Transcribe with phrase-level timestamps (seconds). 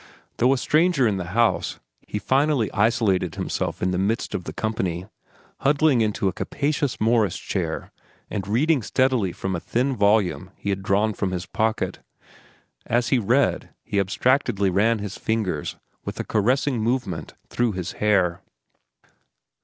[0.37, 4.51] Though a stranger in the house he finally isolated himself in the midst of the
[4.51, 5.05] company,
[5.59, 7.91] huddling into a capacious Morris chair
[8.27, 11.99] and reading steadily from a thin volume he had drawn from his pocket.
[12.87, 18.41] As he read, he abstractedly ran his fingers, with a caressing movement, through his hair.